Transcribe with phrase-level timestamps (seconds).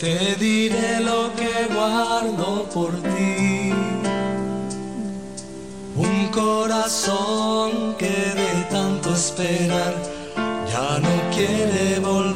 [0.00, 3.70] te diré lo que guardo por ti.
[5.94, 8.06] Un corazón que
[8.40, 9.94] de tanto esperar
[10.72, 12.29] ya no quiere volver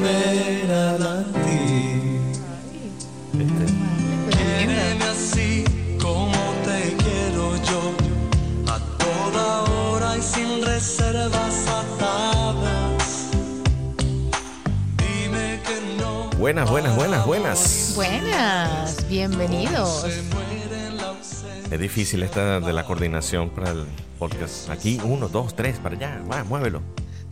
[16.44, 17.92] Buenas, buenas, buenas, buenas.
[17.96, 20.04] Buenas, bienvenidos.
[21.70, 23.86] Es difícil esta de la coordinación para el
[24.18, 24.68] podcast.
[24.68, 26.20] Aquí, uno, dos, tres, para allá.
[26.30, 26.82] Va, muévelo.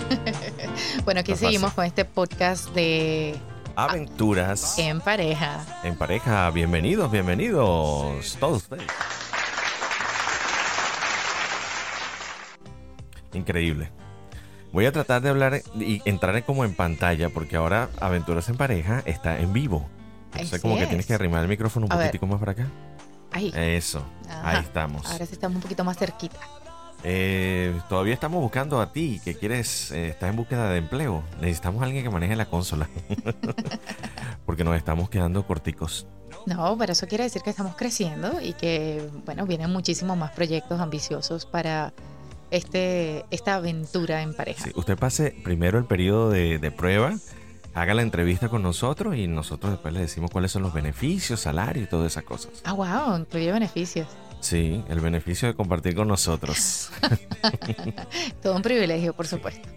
[1.05, 1.49] Bueno, aquí No es fácil.
[1.49, 3.37] seguimos con este podcast de
[3.77, 5.63] Aventuras En Pareja.
[5.85, 6.49] en pareja.
[6.49, 8.87] Bienvenidos, bienvenidos todos ustedes.
[13.35, 13.93] Increíble.
[14.73, 19.03] Voy a tratar de hablar y entrar como en pantalla porque ahora Aventuras en pareja
[19.05, 19.87] está en vivo.
[20.33, 20.89] Entonces Así como que es.
[20.89, 22.07] tienes que arrimar el micrófono un A ver.
[22.07, 22.67] poquitico más para acá.
[23.33, 23.53] Ahí.
[23.55, 24.49] Eso, Ajá.
[24.51, 25.11] ahí estamos.
[25.11, 26.39] Ahora sí estamos un poquito más cerquita.
[27.05, 31.23] Eh, todavía estamos buscando a ti, que quieres, eh, estás en búsqueda de empleo.
[31.41, 32.89] Necesitamos a alguien que maneje la consola.
[34.47, 36.07] Porque nos estamos quedando corticos.
[36.47, 40.81] No, pero eso quiere decir que estamos creciendo y que, bueno, vienen muchísimos más proyectos
[40.81, 41.93] ambiciosos para
[42.53, 44.63] este, esta aventura en pareja.
[44.65, 47.15] Sí, usted pase primero el periodo de, de prueba,
[47.75, 51.83] haga la entrevista con nosotros y nosotros después le decimos cuáles son los beneficios, salario
[51.83, 52.53] y todas esas cosas.
[52.65, 54.07] Ah, wow, incluye beneficios.
[54.41, 56.91] Sí, el beneficio de compartir con nosotros.
[58.43, 59.69] Todo un privilegio, por supuesto.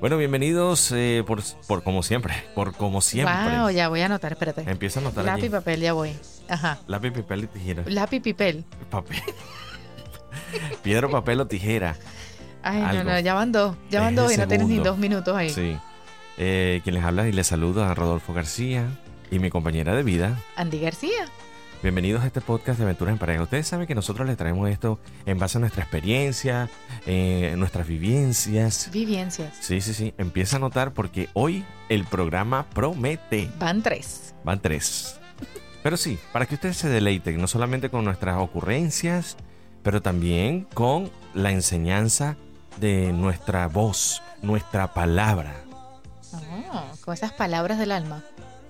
[0.00, 3.58] bueno, bienvenidos eh, por, por como siempre, por como siempre.
[3.60, 4.68] Wow, ya voy a anotar, espérate.
[4.68, 5.50] Empieza a notar Lápiz allí.
[5.50, 6.12] papel, ya voy.
[6.48, 6.78] Ajá.
[6.88, 7.84] Lápiz, papel y tijera.
[7.86, 8.64] Lápiz papel.
[8.90, 9.22] Papel.
[10.82, 11.96] Piedra, papel o tijera.
[12.62, 13.04] Ay, Algo.
[13.04, 13.76] no, no, ya van dos.
[13.90, 15.50] Ya van dos y no tienes ni dos minutos ahí.
[15.50, 15.76] Sí.
[16.36, 18.84] Eh, quien les habla y les saluda a Rodolfo García
[19.30, 20.38] y mi compañera de vida.
[20.56, 21.26] Andy García.
[21.80, 23.42] Bienvenidos a este podcast de Aventuras en Pareja.
[23.42, 26.68] Ustedes saben que nosotros les traemos esto en base a nuestra experiencia,
[27.06, 28.90] eh, nuestras vivencias.
[28.92, 29.56] Vivencias.
[29.60, 30.12] Sí, sí, sí.
[30.18, 33.48] Empieza a notar porque hoy el programa promete.
[33.60, 34.34] Van tres.
[34.42, 35.20] Van tres.
[35.84, 39.36] Pero sí, para que ustedes se deleiten, no solamente con nuestras ocurrencias,
[39.88, 42.36] pero también con la enseñanza
[42.78, 45.54] de nuestra voz, nuestra palabra.
[46.70, 48.22] Oh, con esas palabras del alma.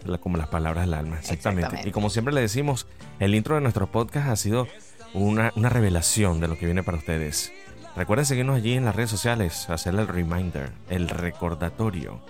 [0.04, 1.62] la- como las palabras del alma, exactamente.
[1.62, 1.88] Exactamente.
[1.88, 2.86] Y como siempre le decimos,
[3.18, 4.68] el intro de nuestro podcast ha sido
[5.12, 7.52] una, una revelación de lo que viene para ustedes.
[7.96, 12.20] Recuerden seguirnos allí en las redes sociales, hacerle el reminder, el recordatorio.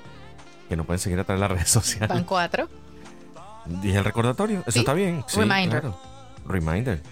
[0.71, 2.09] Que nos pueden seguir a través de las redes sociales.
[2.09, 2.71] Van cuatro.
[3.66, 4.78] Dije el recordatorio, eso Sí.
[4.78, 5.22] está bien.
[5.27, 5.82] Sí, Reminder.
[5.82, 6.00] claro.
[6.47, 7.03] Reminder.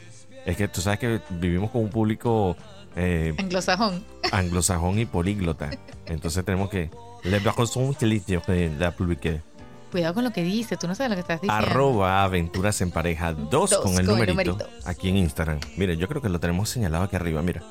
[0.47, 2.57] Es que tú sabes que vivimos con un público
[2.95, 4.03] eh, Anglosajón.
[4.33, 5.71] anglosajón y políglota.
[6.07, 6.91] Entonces tenemos que...
[7.25, 9.43] La publique.
[9.91, 10.77] Cuidado con lo que dice.
[10.77, 11.67] Tú no sabes lo que estás diciendo.
[11.67, 14.89] Arroba aventuras en pareja 2 Dos con el con el numerito, numerito.
[14.89, 15.61] aquí en Instagram.
[15.77, 17.63] Mire, yo creo que lo tenemos señalado aquí arriba, mira.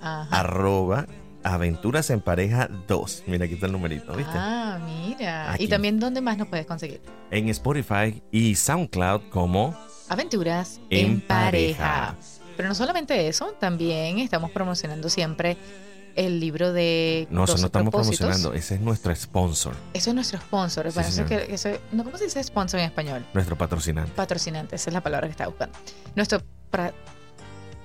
[0.00, 0.40] Ajá.
[0.40, 1.06] Arroba
[1.42, 3.24] aventuras en pareja 2.
[3.26, 4.32] Mira, aquí está el numerito, ¿viste?
[4.34, 5.52] Ah, mira.
[5.52, 5.64] Aquí.
[5.64, 7.00] Y también, ¿dónde más nos puedes conseguir?
[7.30, 9.74] En Spotify y SoundCloud como
[10.08, 11.78] Aventuras En en, pareja.
[11.78, 12.16] pareja.
[12.56, 15.56] Pero no solamente eso, también estamos promocionando siempre
[16.16, 18.18] el libro de No, eso 12 no estamos propósitos.
[18.18, 20.86] promocionando, ese es nuestro sponsor, Eso es nuestro sponsor.
[20.90, 21.46] Sí, Bueno, eso señor.
[21.46, 23.24] que- eso- no, ¿Cómo se dice sponsor en español?
[23.34, 24.10] nuestro patrocinante.
[24.16, 25.78] Patrocinante, esa es la palabra que estaba buscando.
[26.16, 26.42] Nuestro.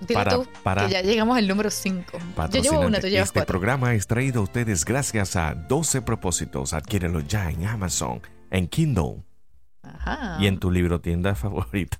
[0.02, 2.18] Dile Para- tú para- que ya llegamos al número 5.
[2.52, 3.54] Yo llevo una, tú llevas este cuatro.
[3.54, 6.74] programa es traído a ustedes gracias a 12 propósitos.
[6.74, 9.24] Adquiérelo ya en Amazon, en Kindle
[9.84, 10.38] Ajá.
[10.40, 12.00] y en tu librotienda favorita.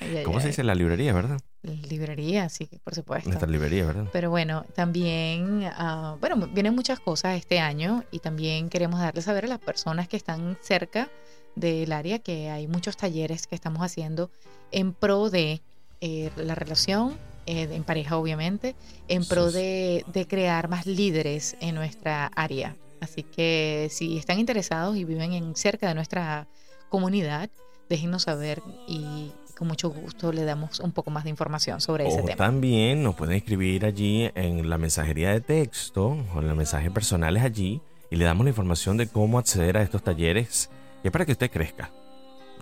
[0.00, 0.64] Ay, ay, ¿Cómo se dice?
[0.64, 1.40] La librería, ¿verdad?
[1.62, 3.28] Librería, sí, por supuesto.
[3.28, 4.06] Nuestra librería, ¿verdad?
[4.12, 9.44] Pero bueno, también, ah, bueno, vienen muchas cosas este año y también queremos darle saber
[9.44, 11.10] a las personas que están cerca
[11.56, 14.30] del área que hay muchos talleres que estamos haciendo
[14.70, 15.60] en pro de
[16.00, 18.74] eh, la relación, eh, en pareja obviamente,
[19.08, 22.74] en pro de, de crear más líderes en nuestra área.
[23.00, 26.46] Así que si están interesados y viven en cerca de nuestra
[26.88, 27.50] comunidad,
[27.88, 32.20] déjenos saber y con mucho gusto le damos un poco más de información sobre ese
[32.20, 32.36] O tema.
[32.36, 37.42] también nos pueden escribir allí en la mensajería de texto o en los mensajes personales
[37.42, 40.70] allí y le damos la información de cómo acceder a estos talleres.
[41.04, 41.90] Y es para que usted crezca.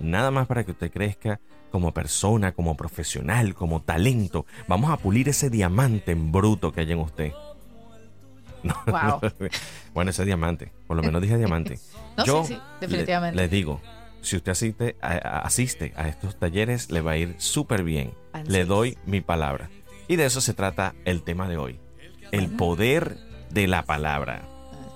[0.01, 1.41] Nada más para que usted crezca
[1.71, 4.47] como persona, como profesional, como talento.
[4.67, 7.33] Vamos a pulir ese diamante en bruto que hay en usted.
[8.63, 9.21] No, Wow.
[9.95, 10.73] bueno, ese diamante.
[10.87, 11.79] Por lo menos dije diamante.
[12.19, 13.37] No, Yo sí, sí, le- definitivamente.
[13.37, 13.81] Les digo,
[14.23, 18.13] si usted asiste a, asiste a estos talleres, le va a ir súper bien.
[18.33, 18.67] Así Le es.
[18.67, 19.71] doy mi palabra.
[20.09, 21.79] Y de eso se trata el tema de hoy.
[22.33, 22.57] El Bueno.
[22.57, 23.19] poder
[23.51, 24.43] de la palabra.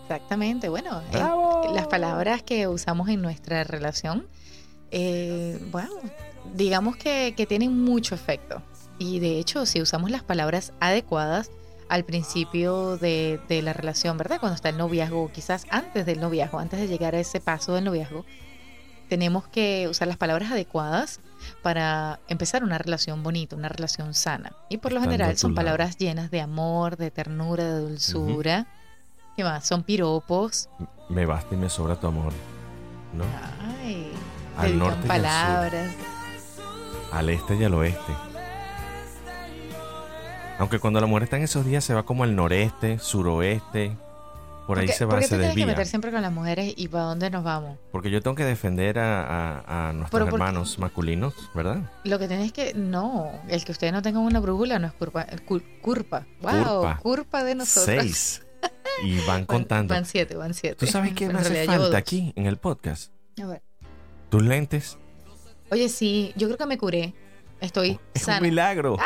[0.03, 4.27] Exactamente, bueno, eh, las palabras que usamos en nuestra relación,
[4.91, 5.59] eh,
[6.55, 8.63] digamos que, que tienen mucho efecto.
[8.99, 11.51] Y de hecho, si usamos las palabras adecuadas
[11.93, 14.41] al principio de, de la relación, ¿verdad?
[14.41, 17.75] Cuando está el noviazgo, o quizás antes del noviazgo, antes de llegar a ese paso
[17.75, 18.25] del noviazgo,
[19.11, 21.21] tenemos que usar las palabras adecuadas
[21.61, 24.53] para empezar una relación bonita, una relación sana.
[24.71, 28.67] Y por lo general son palabras llenas de amor, de ternura, de dulzura.
[29.37, 29.67] ¿Qué más?
[29.67, 30.71] Son piropos.
[31.11, 32.33] Me basta y me sobra tu amor.
[33.13, 33.25] ¿No?
[33.83, 34.13] Ay,
[34.57, 35.79] Al norte y al sur.
[37.13, 38.32] Al este y al oeste.
[40.63, 43.97] Aunque cuando la mujer está en esos días se va como al noreste, suroeste.
[44.67, 45.67] Por ahí ¿Por qué- se va, qué se te tienes que desvía.
[45.67, 47.79] meter siempre con las mujeres y para dónde nos vamos?
[47.91, 49.25] Porque yo tengo que defender a,
[49.59, 51.91] a- a nuestros hermanos masculinos, ¿verdad?
[52.05, 52.73] Lo que tienes que.
[52.75, 55.27] No, el que ustedes no tengan una brújula no es culpa.
[55.49, 56.27] cul- Culpa.
[56.41, 57.43] Wow, Culpa.
[57.43, 57.97] de nosotros.
[58.01, 58.43] Seis.
[59.05, 59.93] Y van contando.
[59.95, 60.77] Van siete, van siete.
[60.77, 63.13] ¿Tú sabes qué me hace falta aquí en el podcast?
[63.43, 63.63] A ver.
[64.31, 64.97] Tus lentes.
[65.73, 67.15] Oye, sí, yo creo que me curé.
[67.61, 68.41] Estoy Es un sana.
[68.41, 68.97] milagro.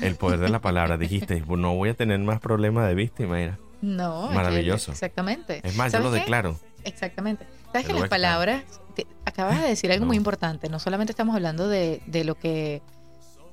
[0.00, 0.96] El poder de la palabra.
[0.98, 3.58] Dijiste, no voy a tener más problema de y mira.
[3.80, 4.90] No, Maravilloso.
[4.92, 5.60] exactamente.
[5.62, 6.20] Es más, yo ¿Sabes lo qué?
[6.20, 6.58] declaro.
[6.84, 7.46] Exactamente.
[7.72, 8.62] Sabes que las palabras,
[8.94, 10.08] te- acabas de decir algo No.
[10.08, 10.68] muy importante.
[10.68, 12.82] No solamente estamos hablando de, de lo que,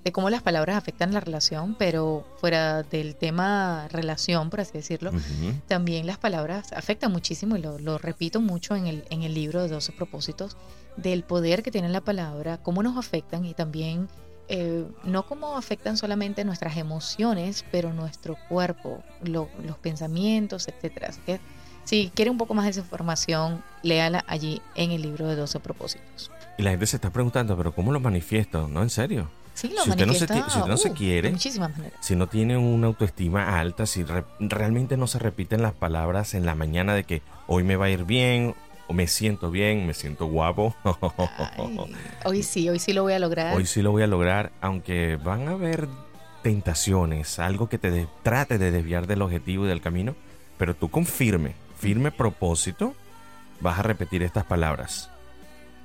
[0.04, 5.12] de cómo las palabras afectan la relación, pero fuera del tema relación, por así decirlo,
[5.68, 9.62] también las palabras afectan muchísimo y lo, lo repito mucho en el, en el libro
[9.62, 10.58] de 12 propósitos,
[10.98, 14.08] del poder que tiene la palabra, cómo nos afectan y también
[14.50, 21.08] eh, no cómo afectan solamente nuestras emociones, pero nuestro cuerpo, lo- los pensamientos, etcétera.
[21.10, 21.40] Así que
[21.84, 25.60] si quiere un poco más de esa información, léala allí en el libro de 12
[25.60, 26.32] propósitos.
[26.58, 28.68] Y la gente se está preguntando, pero ¿cómo lo manifiesto?
[28.68, 29.30] No, en serio.
[29.54, 31.72] Sí, lo Si usted no se manifiesta, qui- si usted no se quiere, de muchísimas
[31.78, 31.98] maneras.
[32.02, 36.46] Si no tiene una autoestima alta, si re- realmente no se repiten las palabras en
[36.46, 38.54] la mañana de que hoy me va a ir bien,
[38.94, 40.76] me siento bien, me siento guapo.
[41.58, 41.78] Ay,
[42.26, 43.56] hoy sí, hoy sí lo voy a lograr.
[43.56, 45.88] Hoy sí lo voy a lograr, aunque van a haber
[46.44, 50.16] tentaciones, algo que te de- trate de desviar del objetivo y del camino,
[50.58, 52.94] pero tú con firme, firme propósito,
[53.62, 55.10] vas a repetir estas palabras.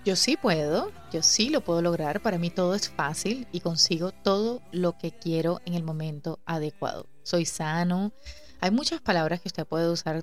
[0.05, 2.21] Yo sí puedo, yo sí lo puedo lograr.
[2.21, 7.07] Para mí todo es fácil y consigo todo lo que quiero en el momento adecuado.
[7.23, 8.13] Soy sano.
[8.61, 10.23] Hay muchas palabras que usted puede usar,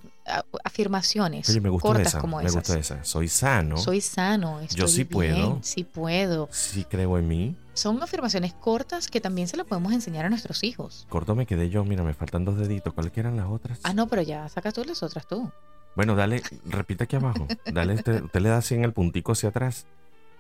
[0.63, 2.55] afirmaciones Oye, me gustó cortas esa, como me esas.
[2.55, 3.03] gustó esa.
[3.03, 5.59] Soy sano, Soy sano, estoy sí bien, puedo.
[5.61, 6.47] sí puedo.
[6.51, 7.55] sí creo en mí.
[7.73, 11.05] Son afirmaciones cortas que también se las podemos enseñar a nuestros hijos.
[11.09, 12.93] Corto me quedé yo, mira, me faltan dos deditos.
[12.93, 13.79] ¿Cuáles eran las otras?
[13.83, 15.51] Ah, no, pero ya sacas tú las otras tú.
[15.95, 17.47] Bueno, dale, repite aquí abajo.
[17.71, 19.85] Dale, este- usted le da así en el puntico hacia atrás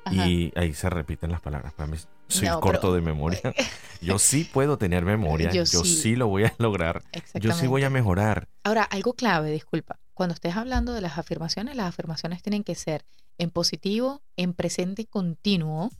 [0.07, 0.27] Ajá.
[0.27, 1.73] y ahí se repiten las palabras.
[1.73, 3.39] Para mí soy No, corto pero- de memoria.
[4.01, 5.49] Yo sí puedo tener memoria.
[5.51, 5.95] Yo, Yo sí.
[5.95, 6.15] sí.
[6.15, 7.03] lo voy a lograr.
[7.35, 8.47] Yo sí voy a mejorar.
[8.63, 9.99] Ahora, algo clave, disculpa.
[10.13, 13.05] Cuando estés hablando de las afirmaciones, las afirmaciones tienen que ser
[13.37, 15.91] en positivo, en presente continuo.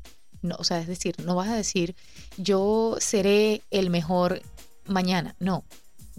[0.42, 1.96] No, o sea, es decir, no vas a decir
[2.38, 4.42] yo seré el mejor
[4.86, 5.36] mañana.
[5.40, 5.64] No,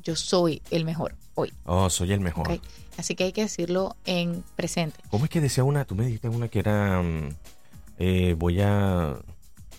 [0.02, 1.52] yo soy el mejor hoy.
[1.64, 2.61] Oh, soy el mejor.
[2.96, 4.99] Así que hay que decirlo en presente.
[5.11, 5.85] ¿Cómo es que decía una?
[5.85, 7.35] Tú me dijiste una que era mm,
[7.99, 9.17] eh, voy a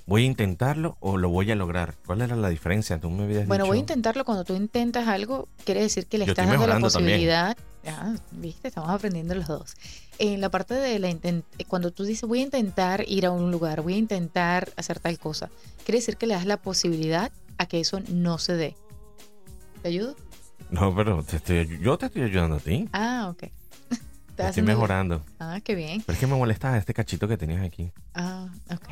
[0.06, 1.96] voy a intentarlo o lo voy a lograr.
[2.06, 3.00] ¿Cuál era la diferencia?
[3.00, 3.68] Tú me habías Bueno, dicho.
[3.72, 4.26] voy a intentarlo.
[4.26, 7.56] Cuando tú intentas algo, quiere decir que le Yo estás dando la posibilidad.
[7.88, 9.76] Ah, viste, estamos aprendiendo los dos.
[10.18, 13.52] En la parte de la inten- cuando tú dices voy a intentar ir a un
[13.52, 15.50] lugar, voy a intentar hacer tal cosa,
[15.86, 18.76] quiere decir que le das la posibilidad a que eso no se dé.
[19.82, 20.16] ¿Te ayudo?
[20.72, 22.90] No, pero te estoy- yo te estoy ayudando a ti.
[22.92, 23.44] Ah, ok.
[24.44, 25.26] Estoy haciendo- mejorando.
[25.40, 26.02] Ah, qué bien.
[26.06, 27.92] Pero es que me molesta este cachito que tenías aquí.
[28.14, 28.90] Ah, ok.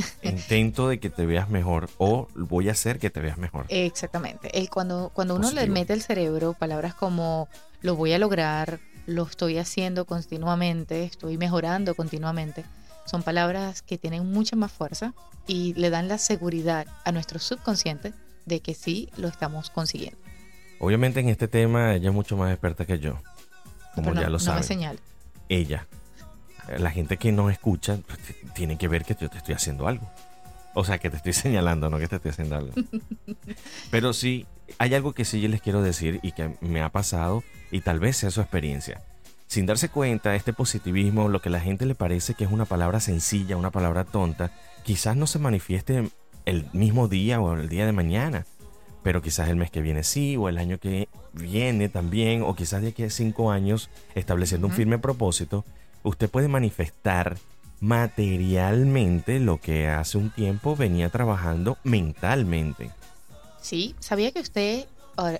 [0.22, 3.66] Intento de que te veas mejor o voy a hacer que te veas mejor.
[3.68, 4.56] Exactamente.
[4.58, 5.74] El, cuando cuando uno le Positivo.
[5.74, 7.48] mete al cerebro palabras como
[7.82, 12.64] lo voy a lograr, lo estoy haciendo continuamente, estoy mejorando continuamente,
[13.06, 15.14] son palabras que tienen mucha más fuerza
[15.46, 18.12] y le dan la seguridad a nuestro subconsciente
[18.46, 20.18] de que sí lo estamos consiguiendo.
[20.78, 23.18] Obviamente en este tema ella es mucho más experta que yo.
[23.94, 24.64] Como no, ya lo no me saben.
[24.64, 24.98] señale.
[25.48, 25.86] Ella.
[26.78, 28.18] La gente que nos escucha pues,
[28.54, 30.08] tiene que ver que yo te estoy haciendo algo.
[30.74, 32.72] O sea, que te estoy señalando, no que te estoy haciendo algo.
[33.90, 34.46] Pero sí,
[34.78, 38.16] hay algo que sí les quiero decir y que me ha pasado y tal vez
[38.16, 39.02] sea su experiencia.
[39.46, 42.66] Sin darse cuenta, este positivismo, lo que a la gente le parece que es una
[42.66, 44.52] palabra sencilla, una palabra tonta,
[44.84, 46.08] quizás no se manifieste
[46.44, 48.46] el mismo día o el día de mañana,
[49.02, 52.82] pero quizás el mes que viene sí, o el año que viene también, o quizás
[52.82, 55.64] de aquí a cinco años, estableciendo un firme propósito,
[56.02, 57.38] usted puede manifestar
[57.80, 62.90] materialmente lo que hace un tiempo venía trabajando mentalmente.
[63.60, 64.86] Sí, sabía que usted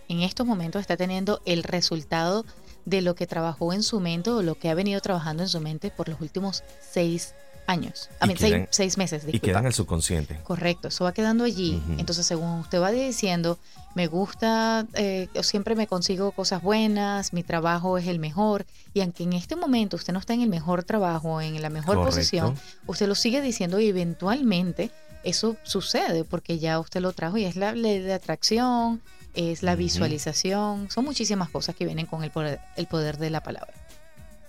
[0.09, 2.45] en estos momentos está teniendo el resultado
[2.85, 5.61] de lo que trabajó en su mente o lo que ha venido trabajando en su
[5.61, 7.35] mente por los últimos seis
[7.71, 8.09] años.
[8.21, 10.41] A mí, seis, quedan- seis meses, Y queda en el subconsciente.
[10.43, 11.83] Correcto, eso va quedando allí.
[11.99, 13.59] Entonces, según usted va diciendo,
[13.95, 19.01] me gusta, eh, o siempre me consigo cosas buenas, mi trabajo es el mejor, y
[19.01, 22.17] aunque en este momento usted no está en el mejor trabajo, en la mejor Correcto.
[22.17, 24.91] posición, usted lo sigue diciendo y eventualmente
[25.25, 29.01] eso sucede porque ya usted lo trajo y es la ley de atracción,
[29.35, 33.43] es la visualización, son muchísimas cosas que vienen con el poder, el poder de la
[33.43, 33.73] palabra.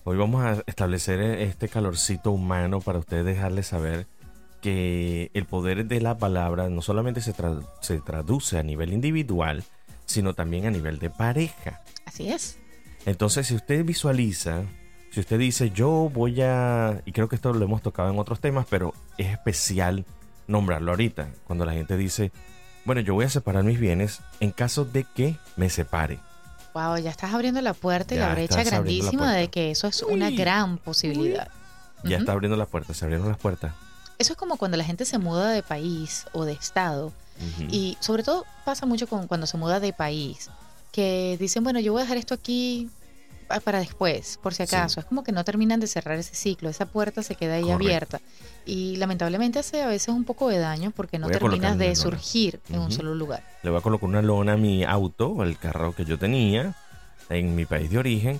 [0.03, 4.08] Hoy vamos a establecer este calorcito humano para ustedes dejarles saber
[4.62, 9.63] que el poder de la palabra no solamente se, tra- se traduce a nivel individual,
[10.05, 11.81] sino también a nivel de pareja.
[12.05, 12.58] Así es.
[13.05, 14.63] Entonces, si usted visualiza,
[15.12, 18.39] si usted dice, yo voy a, y creo que esto lo hemos tocado en otros
[18.39, 20.05] temas, pero es especial
[20.48, 22.31] nombrarlo ahorita, cuando la gente dice,
[22.86, 26.20] bueno, yo voy a separar mis bienes en caso de que me separe.
[26.73, 29.87] Wow, ya estás abriendo la puerta y Ya la brecha la grandísima de que eso
[29.87, 31.49] es una Uy, gran posibilidad.
[32.03, 32.19] Ya Ujú.
[32.21, 33.73] está abriendo las puertas, se abrieron las puertas.
[34.17, 37.11] Eso es como cuando la gente se muda de país o de estado.
[37.69, 40.49] Y sobre todo pasa mucho con cuando se muda de país.
[40.91, 42.89] Que dicen, bueno, yo voy a dejar esto aquí
[43.60, 44.75] para después, por si Sí.
[44.75, 45.00] acaso.
[45.01, 46.70] Es como que no terminan de cerrar ese ciclo.
[46.70, 47.84] Esa puerta se queda ahí Correcto.
[47.86, 48.22] abierta.
[48.65, 51.96] Y lamentablemente hace a veces un poco de daño porque no terminas de una lona.
[51.96, 53.43] surgir en un solo lugar.
[53.63, 56.75] Le voy a colocar una lona a mi auto, el carro que yo tenía
[57.29, 58.39] en mi país de origen,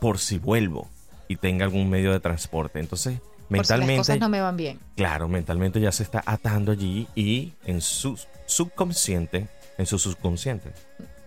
[0.00, 0.88] por si vuelvo
[1.28, 2.80] y tenga algún medio de transporte.
[2.80, 4.80] Entonces, Por si las mentalmente, cosas no me van bien.
[4.96, 9.48] claro, mentalmente ya se está atando allí y en su subconsciente,
[9.78, 10.72] en su subconsciente,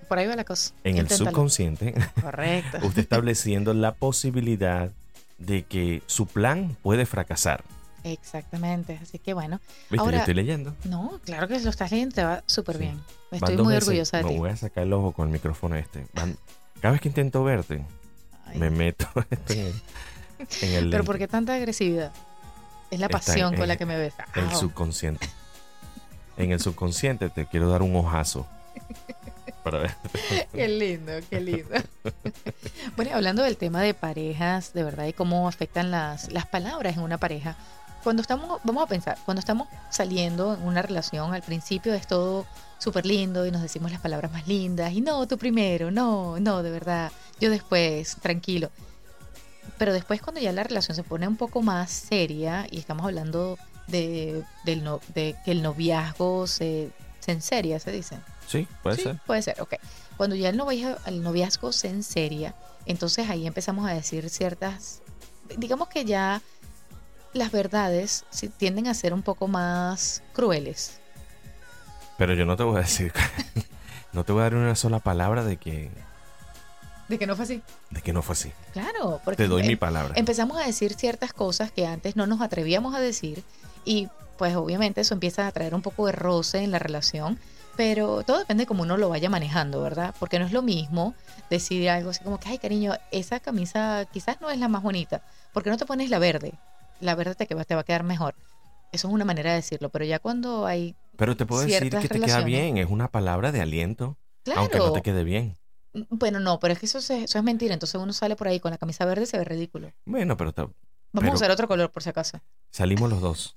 [0.07, 0.74] Por ahí va la cosa.
[0.83, 2.77] en el subconsciente, Correcto.
[2.83, 4.89] usted estableciendo la posibilidad
[5.38, 7.63] de que su plan puede fracasar.
[8.03, 9.00] Exactamente.
[9.01, 9.60] Así que bueno.
[9.89, 9.98] ¿Viste?
[10.00, 10.75] Ahora- yo estoy leyendo.
[10.83, 12.81] No, claro que lo estás leyendo, te va súper Sí.
[12.83, 13.01] bien.
[13.31, 13.88] Estoy muy veces.
[13.88, 14.38] orgullosa de Me ti.
[14.38, 16.05] voy a sacar el ojo con el micrófono este.
[16.13, 16.38] Van-
[16.81, 17.83] Cada vez que intento verte,
[18.45, 19.74] Ay, me meto esto en el,
[20.62, 21.03] en el Pero.
[21.05, 22.12] ¿por qué tanta agresividad?
[22.91, 24.13] Es la pasión en- con la que me ves.
[24.36, 25.27] El subconsciente.
[26.38, 28.45] En el subconsciente te quiero dar un ojazo.
[29.63, 29.96] Para ver.
[30.53, 31.70] Qué lindo, qué lindo.
[32.98, 37.03] bueno, hablando del tema de parejas, de verdad, y cómo afectan las, las palabras en
[37.03, 37.55] una pareja.
[38.03, 42.46] Cuando estamos, vamos a pensar, cuando estamos saliendo en una relación, al principio es todo
[42.77, 44.91] súper lindo y nos decimos las palabras más lindas.
[44.91, 48.70] Y no, tú primero, no, no, de verdad, yo después, tranquilo.
[49.77, 53.58] Pero después cuando ya la relación se pone un poco más seria y estamos hablando
[53.88, 56.91] de, del no- de que el noviazgo se,
[57.22, 58.17] se enseria, se dice.
[58.47, 59.19] Sí, puede Sí, ser.
[59.25, 59.75] Puede ser, ok.
[60.17, 62.53] Cuando ya el noviazgo, el noviazgo se enseria,
[62.85, 65.01] entonces ahí empezamos a decir ciertas,
[65.57, 66.41] digamos que ya
[67.33, 71.00] las verdades sí tienden a ser un poco más crueles.
[72.17, 73.12] Pero yo no te voy a decir.
[74.13, 75.89] no te voy a dar una sola palabra de que,
[77.09, 77.62] De que no fue así.
[77.89, 78.51] de que no fue así.
[78.73, 80.13] Claro, porque Te doy em- mi palabra.
[80.15, 83.43] empezamos a decir ciertas cosas que antes no nos atrevíamos a decir
[83.83, 87.39] y pues obviamente eso empieza a traer un poco de roce en la relación,
[87.75, 90.13] pero todo depende de cómo uno lo vaya manejando, ¿verdad?
[90.20, 91.15] Porque no es lo mismo
[91.50, 95.22] decir algo así como que, ay cariño, esa camisa quizás no es la más bonita,
[95.53, 96.53] porque no te pones la verde?
[97.00, 98.36] La verde te, va- te va a quedar mejor.
[98.92, 100.96] Eso es una manera de decirlo, pero ya cuando hay...
[101.18, 102.77] Pero te puedo decir que te queda bien.
[102.77, 104.18] Es una palabra de aliento.
[104.44, 105.58] Claro, Aunque no te quede bien.
[106.10, 108.60] bueno, no, pero es que eso, se- eso es mentira, entonces uno sale por ahí
[108.60, 109.92] con la camisa verde y se ve ridículo.
[110.06, 110.75] Bueno, pero te- Vamos
[111.13, 112.39] Pero- a usar otro color por si acaso.
[112.72, 113.56] salimos los dos.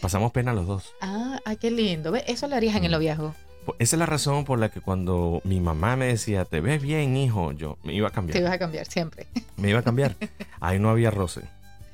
[0.00, 0.92] Pasamos pena los dos.
[1.00, 2.12] Ah, ay, qué lindo.
[2.12, 2.24] ¿Ve?
[2.26, 2.94] Eso lo harías en el Mm.
[2.94, 3.34] noviazgo.
[3.78, 7.16] Esa es la razón por la que cuando mi mamá me decía, te ves bien,
[7.18, 8.32] hijo, yo me iba a cambiar.
[8.34, 9.26] Te ibas a cambiar siempre.
[9.58, 10.14] Me iba a cambiar.
[10.60, 11.42] Ahí no había roce.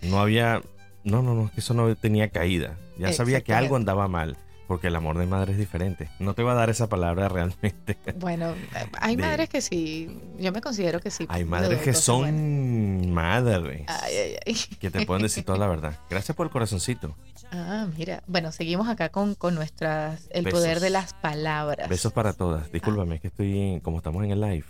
[0.02, 0.62] No había.
[1.02, 2.76] No, no, no, eso no tenía caída.
[2.98, 4.36] Ya sabía que algo andaba mal.
[4.66, 6.08] Porque el amor de madre es diferente.
[6.18, 7.98] No te va a dar esa palabra realmente.
[8.16, 8.54] Bueno,
[9.00, 10.18] hay De- madres que sí.
[10.38, 11.26] Yo me considero que sí.
[11.28, 12.00] Hay madres que buenas.
[12.02, 13.84] son madres.
[13.88, 14.56] Ay, ay, ay.
[14.80, 15.98] Que te pueden decir toda la verdad.
[16.08, 17.14] Gracias por el corazoncito.
[17.52, 18.22] Ah, mira.
[18.26, 20.28] Bueno, seguimos acá con, con nuestras.
[20.30, 20.60] El Besos.
[20.60, 21.88] poder de las palabras.
[21.88, 22.72] Besos para todas.
[22.72, 24.64] Discúlpame, es que estoy, en- como estamos en el live,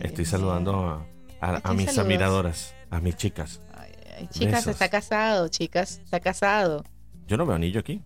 [0.00, 1.06] estoy saludando a,
[1.40, 3.60] a- a ¿A quién mis admiradoras, a mis chicas.
[3.76, 4.72] Ay, ay, chicas, Besos.
[4.72, 6.84] está casado, chicas, está casado.
[7.28, 8.02] Yo no veo anillo aquí.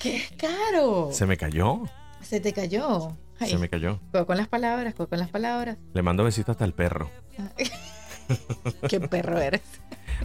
[0.00, 1.10] ¡Qué caro!
[1.12, 1.82] Se me cayó.
[2.22, 3.16] Se te cayó.
[3.38, 4.00] Ay, Se me cayó.
[4.10, 5.76] cuidado con las palabras, cuidado con las palabras.
[5.94, 7.10] Le mando besitos hasta el perro.
[8.88, 9.60] Qué perro eres.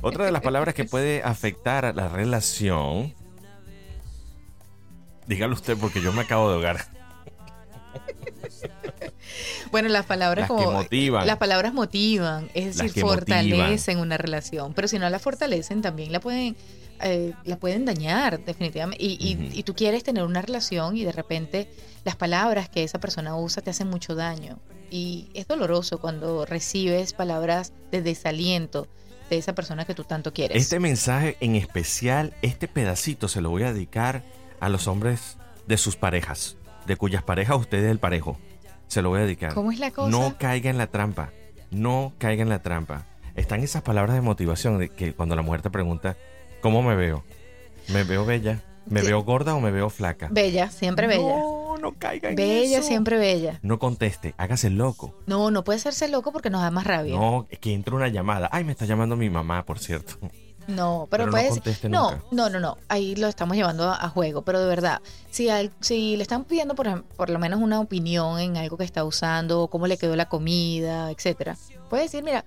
[0.02, 3.14] Otra de las palabras que puede afectar a la relación.
[5.28, 6.86] Dígalo usted porque yo me acabo de ahogar.
[9.72, 11.28] Bueno, las palabras Las que como motivan.
[11.28, 16.20] las palabras motivan, es decir, fortalecen una relación, pero si no la fortalecen también la
[16.20, 16.56] pueden
[17.02, 21.70] eh, la pueden dañar definitivamente y, y tú quieres tener una relación y de repente
[22.06, 27.14] las palabras que esa persona usa te hacen mucho daño y es doloroso cuando recibes
[27.14, 28.88] palabras de desaliento
[29.30, 30.62] de esa persona que tú tanto quieres.
[30.62, 34.24] Este mensaje en especial, este pedacito se lo voy a dedicar
[34.60, 35.38] a los hombres
[35.68, 38.38] de sus parejas, de cuyas parejas usted es el parejo.
[38.88, 39.54] Se lo voy a dedicar.
[39.54, 40.10] ¿Cómo es la cosa?
[40.10, 41.32] No caiga en la trampa.
[41.72, 43.06] No caiga en la trampa.
[43.36, 46.16] Están esas palabras de motivación de que cuando la mujer te pregunta,
[46.62, 47.24] ¿cómo me veo?
[47.90, 48.62] ¿Me veo bella?
[48.88, 49.08] ¿Me Sí.
[49.08, 50.30] veo gorda o me veo flaca?
[50.32, 51.22] Bella, siempre bella.
[51.38, 52.88] No, no caiga en bella, eso.
[52.88, 53.60] siempre bella.
[53.64, 55.20] No conteste, hágase loco.
[55.26, 57.16] No, no puede hacerse loco porque nos da más rabia.
[57.16, 58.48] No, es que entra una llamada.
[58.52, 60.18] Ay, me está llamando mi mamá, por cierto.
[60.68, 61.84] No, Pero pero, no puedes.
[61.86, 62.24] No, nunca.
[62.32, 62.78] no, no, no.
[62.88, 64.42] Ahí lo estamos llevando a, a juego.
[64.44, 68.40] Pero de verdad, si, al- si le están pidiendo por, por lo menos una opinión
[68.40, 71.56] en algo que está usando, cómo le quedó la comida, etcétera,
[71.90, 72.46] puedes decir, mira,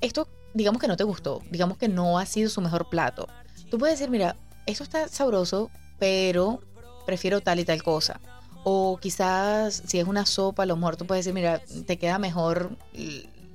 [0.00, 3.28] esto, digamos que no te gustó, digamos que no ha sido su mejor plato.
[3.70, 6.60] Tú puedes decir, mira, esto está sabroso, pero
[7.06, 8.20] prefiero tal y tal cosa.
[8.64, 12.18] O quizás si es una sopa, a lo mejor tú puedes decir, mira, te queda
[12.18, 12.76] mejor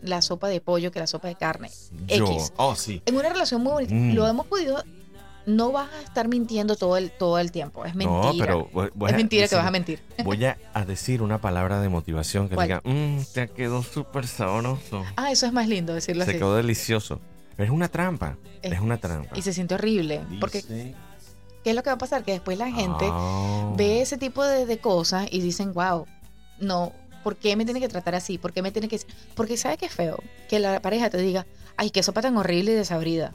[0.01, 1.69] la sopa de pollo que la sopa de carne.
[2.07, 2.25] Yo.
[2.25, 2.53] X.
[2.57, 3.01] Oh, sí.
[3.05, 4.13] En una relación muy bonita, Mm.
[4.15, 4.83] lo hemos podido,
[5.45, 8.21] no vas a estar mintiendo todo el, todo el tiempo, es mentira.
[8.33, 10.01] No, pero voy- voy es a mentira que vas a mentir.
[10.23, 12.67] Voy a, a decir una palabra de motivación que ¿Cuál?
[12.67, 15.05] diga, mmm, te quedó súper sabroso.
[15.15, 16.39] Ah, eso es más lindo decirlo Se así.
[16.39, 17.19] quedó delicioso.
[17.55, 18.37] Pero es una trampa.
[18.61, 19.37] Es- Es una trampa.
[19.37, 20.21] Y se siente horrible.
[20.39, 22.23] Porque, ¿qué es lo que va a pasar?
[22.23, 23.71] Que después la gente Ah.
[23.75, 26.05] ve ese tipo de, de cosas y dicen, wow,
[26.59, 26.91] no,
[27.23, 28.37] ¿por qué me tiene que tratar así?
[28.37, 28.99] ¿Por qué me tiene que...?
[29.35, 30.19] Porque ¿sabe qué es feo?
[30.49, 31.45] Que la pareja te diga,
[31.75, 33.33] ay, qué sopa tan horrible y desabrida.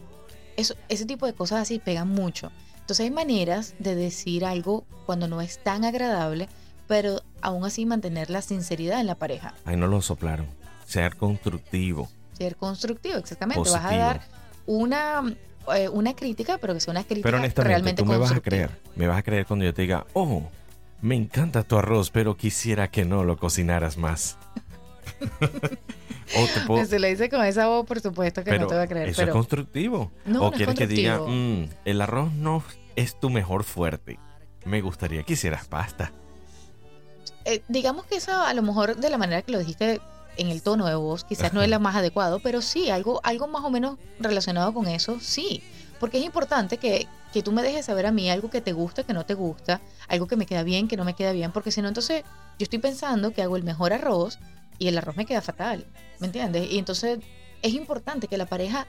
[0.57, 2.51] Eso, ese tipo de cosas así pegan mucho.
[2.81, 6.49] Entonces hay maneras de decir algo cuando no es tan agradable,
[6.89, 9.55] pero aún así mantener la sinceridad en la pareja.
[9.65, 10.47] Ahí no lo soplaron.
[10.87, 12.11] Ser constructivo.
[12.37, 13.61] Ser constructivo, exactamente.
[13.61, 14.03] Vas a Positivo.
[14.03, 14.21] dar
[14.67, 15.37] una,
[15.75, 18.41] eh, una crítica, pero que sea una crítica Pero honestamente, realmente tú me vas a
[18.41, 18.71] creer.
[18.97, 20.43] Me vas a creer cuando yo te diga, oh,
[21.03, 24.39] me encanta tu arroz, pero quisiera que no lo cocinaras más.
[25.41, 26.85] o te puedo...
[26.87, 29.09] Se le dice con esa voz, por supuesto que Pero no te va a creer.
[29.09, 30.11] eso pero es constructivo.
[30.25, 31.19] No, o no es quieres que diga.
[31.19, 32.63] "Mm, el arroz no
[32.97, 34.19] es tu mejor fuerte.
[34.65, 36.13] Me gustaría que hicieras pasta.
[37.45, 40.01] eh, digamos que eso a lo mejor de la manera que lo dijiste
[40.37, 43.49] en el tono de voz, quizás no es la más adecuado, pero sí, algo, algo
[43.49, 45.63] más o menos relacionado con eso, sí.
[46.03, 49.05] Porque es importante que, que tú me dejes saber a mí algo que te gusta,
[49.05, 51.71] que no te gusta, algo que me queda bien, que no me queda bien, porque
[51.71, 52.25] si no, entonces
[52.59, 54.41] yo estoy pensando que hago el mejor arroz
[54.81, 55.87] y el arroz me queda fatal,
[56.19, 56.69] ¿me entiendes?
[56.73, 57.21] Y entonces
[57.63, 58.89] es importante que la pareja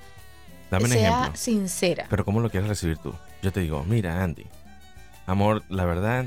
[0.71, 1.39] Dame un sea ejemplo.
[1.39, 2.07] sincera.
[2.09, 3.13] Pero ¿cómo lo quieres recibir tú?
[3.43, 4.47] Yo te digo, mira, Andy,
[5.27, 6.25] amor, la verdad,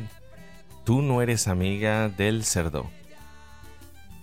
[0.85, 2.88] tú no eres amiga del cerdo.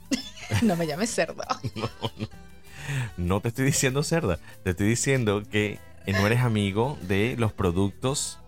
[0.62, 1.44] No me llames cerdo.
[3.18, 5.80] No te estoy diciendo cerda, te estoy diciendo que
[6.12, 8.40] no eres amigo de los productos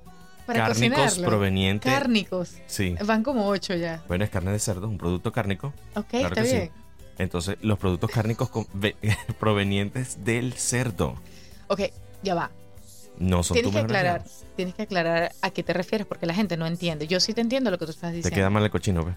[0.46, 1.28] Para cárnicos cocinarlo.
[1.30, 1.91] provenientes.
[1.94, 2.56] Cárnicos.
[2.68, 2.96] Sí.
[3.06, 4.04] Van como ocho ya.
[4.08, 5.74] Bueno, es carne de cerdo, un producto cárnico.
[5.96, 6.56] Ok, Claro está que sí.
[6.56, 6.72] bien.
[7.18, 8.98] Entonces, los productos cárnicos con- ve-
[9.39, 11.15] provenientes del cerdo
[11.68, 11.80] Ok,
[12.24, 12.52] ya va.
[13.18, 14.24] no son Tienes que aclarar,
[14.58, 17.08] tienes que aclarar a qué te refieres porque la gente no entiende.
[17.08, 18.36] Yo sí te entiendo lo que tú estás Te diciendo.
[18.36, 19.15] queda mal el cochino, ¿ves?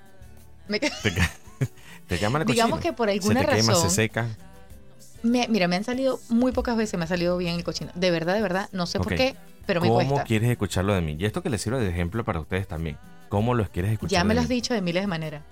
[0.69, 1.31] Me Te, queda-
[2.07, 2.93] te queda mal el Digamos cochino.
[2.93, 4.29] que por se alguna te quema, se seca.
[5.23, 7.91] Me- mira, me han salido muy pocas veces, me ha salido bien el cochino.
[7.95, 9.35] De verdad, de verdad, no sé por qué,
[9.67, 10.25] pero me ¿Cómo cuesta.
[10.25, 11.17] quieres escucharlo de mí?
[11.19, 12.97] Y esto que les sirve de ejemplo para ustedes también.
[13.29, 14.11] ¿Cómo los quieres escuchar?
[14.13, 14.55] Ya me lo has mí?
[14.55, 15.43] dicho de miles de maneras.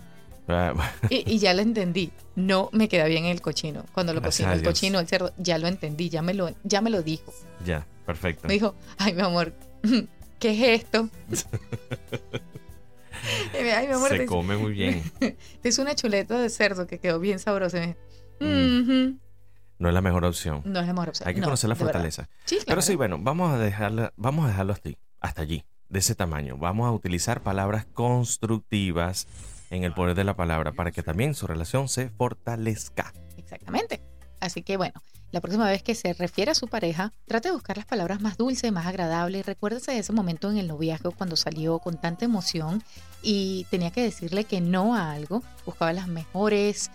[0.49, 0.73] Ah,
[1.11, 2.13] Y, y ya lo entendí.
[2.37, 3.85] No me queda bien el cochino.
[3.93, 6.81] Cuando lo Gracias cocino, el ya el cerdo, ya lo entendí, ya me lo, ya
[6.81, 7.35] me lo dijo.
[7.65, 8.47] ya, perfecto.
[8.47, 9.53] Me dijo, ay, mi amor,
[10.39, 11.09] ¿qué es esto?
[13.55, 15.03] Ay, mi amor, Se te, come muy bien.
[15.65, 17.81] hice una chuleta de cerdo que quedó bien sabrosa.
[17.81, 17.95] Dijo,
[18.39, 18.83] Mm.
[18.83, 19.19] "Ujú".
[19.79, 20.63] No es la mejor opción.
[20.65, 21.29] No es la mejor opción.
[21.29, 22.29] Hay que No, conocer la fortaleza.
[22.45, 22.83] Sí, Pero claro.
[22.83, 26.57] sí, bueno, vamos a dejarla, vamos a dejarlo hasta, hasta allí, de ese tamaño.
[26.57, 29.27] Vamos a utilizar palabras constructivas
[29.71, 33.13] en el poder de la palabra para que también su relación se fortalezca.
[33.37, 34.01] Exactamente.
[34.41, 34.93] Así que bueno,
[35.33, 38.37] la próxima vez que se refiere a su pareja, trate de buscar las palabras más
[38.37, 39.45] dulces, más agradables.
[39.47, 42.83] Recuérdese de ese momento en el noviazgo cuando salió con tanta emoción
[43.23, 45.43] y tenía que decirle que no a algo.
[45.65, 46.91] Buscaba las mejores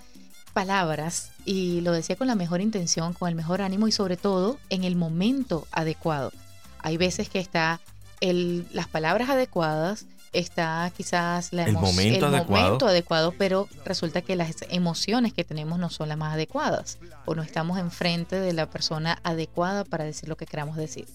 [0.51, 4.57] palabras y lo decía con la mejor intención, con el mejor ánimo y sobre todo
[4.69, 6.31] en el momento adecuado.
[6.79, 7.79] Hay veces que está
[8.21, 12.65] el, las palabras adecuadas, está quizás la El momento el adecuado.
[12.65, 17.35] momento adecuado, pero resulta que las emociones que tenemos no son las más adecuadas o
[17.35, 21.07] no estamos enfrente de la persona adecuada para decir lo que queramos decir.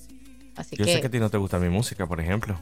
[0.57, 2.59] Así Yo que, sé que a ti no te gusta mi música, por ejemplo.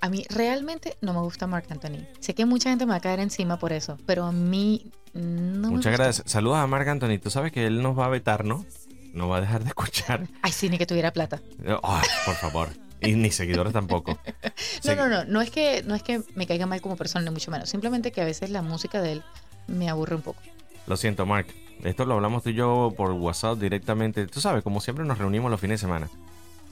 [0.00, 2.06] A mí realmente no me gusta Marc Anthony.
[2.20, 5.22] Sé que mucha gente me va a caer encima por eso, pero a mí no
[5.22, 6.04] me Muchas gusta.
[6.04, 6.30] gracias.
[6.30, 7.18] Saludos a Marc Anthony.
[7.22, 8.64] Tú sabes que él nos va a vetar, ¿no?
[9.12, 10.26] No va a dejar de escuchar.
[10.42, 11.40] Ay, sí, ni que tuviera plata.
[11.82, 12.68] Ay, por favor.
[13.00, 14.18] Y ni seguidores tampoco.
[14.84, 17.30] No, no, no, no es que no es que me caiga mal como persona ni
[17.30, 19.22] mucho menos, simplemente que a veces la música de él
[19.66, 20.40] me aburre un poco.
[20.86, 21.46] Lo siento, Mark.
[21.84, 24.26] Esto lo hablamos tú y yo por WhatsApp directamente.
[24.26, 26.08] Tú sabes, como siempre nos reunimos los fines de semana.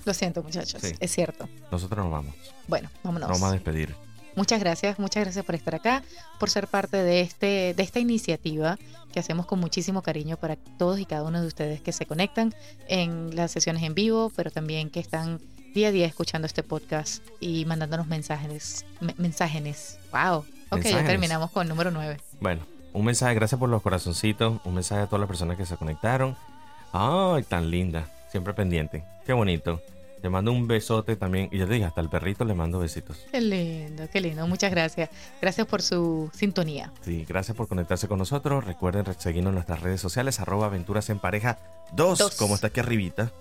[0.05, 0.81] Lo siento, muchachos.
[0.83, 0.93] Sí.
[1.01, 1.49] Es cierto.
[1.71, 2.35] Nosotros nos vamos.
[2.69, 3.29] Bueno, vámonos.
[3.29, 3.95] Nos vamos a despedir.
[4.37, 6.03] Muchas gracias, muchas gracias por estar acá,
[6.39, 8.79] por ser parte de, este, de esta iniciativa
[9.13, 12.55] que hacemos con muchísimo cariño para todos y cada uno de ustedes que se conectan
[12.87, 15.41] en las sesiones en vivo, pero también que están
[15.75, 18.85] día a día escuchando este podcast y mandándonos mensajes.
[19.01, 19.99] me- mensajes.
[20.13, 20.45] ¡Wow!
[20.71, 22.21] Ok, ya terminamos con el número 9.
[22.41, 24.61] Bueno, un mensaje, gracias por los corazoncitos.
[24.65, 26.37] Un mensaje a todas las personas que se conectaron.
[26.93, 28.09] Ay, tan linda.
[28.31, 29.05] Siempre pendiente.
[29.27, 29.81] Qué bonito.
[30.23, 31.49] Te mando un besote también.
[31.51, 33.17] Y yo te dije, hasta el perrito le mando besitos.
[33.33, 34.47] Qué lindo, qué lindo.
[34.47, 35.09] Muchas gracias.
[35.41, 36.93] Gracias por su sintonía.
[37.03, 38.65] Sí, gracias por conectarse con nosotros.
[38.65, 41.59] Recuerden re- seguirnos en nuestras redes sociales, arroba aventuras en pareja
[41.93, 42.35] 2, Dos.
[42.37, 43.33] como está aquí arribita.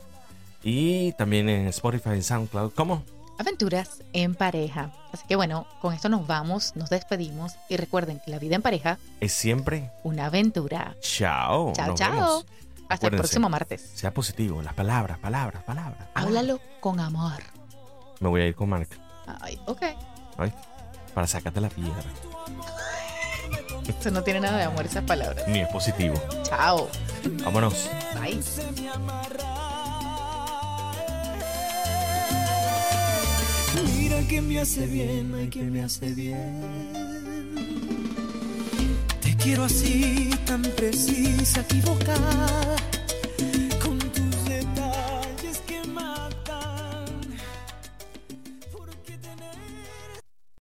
[0.63, 2.71] Y también en Spotify, en SoundCloud.
[2.73, 3.03] ¿Cómo?
[3.37, 4.91] Aventuras en pareja.
[5.13, 8.61] Así que bueno, con esto nos vamos, nos despedimos y recuerden que la vida en
[8.61, 10.95] pareja, Es siempre una aventura.
[11.01, 11.71] chao.
[11.73, 12.11] Chao, chao.
[12.11, 12.45] vemos.
[12.89, 13.91] Hasta el próximo martes.
[13.93, 16.09] Sea positivo, las palabras, palabras, palabras.
[16.15, 17.41] Háblalo con amor.
[18.19, 18.89] Me voy a ir con Mark.
[19.41, 19.81] Ay, ok.
[20.37, 20.59] ¿oíste?
[21.13, 22.03] Para sacarte la piedra.
[23.87, 25.47] Eso no tiene nada de amor esas palabras.
[25.47, 26.15] Ni es positivo.
[26.43, 26.89] Chao.
[27.43, 27.89] Vámonos.
[28.19, 28.39] Bye.
[33.95, 36.89] Mira que me hace bien, ay que me hace bien.
[39.21, 42.78] Te quiero así, tan precisa, equivocada.